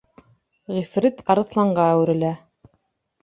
Ғифрит 0.77 1.19
арыҫланға 1.33 1.85
әүерелә: 1.97 2.31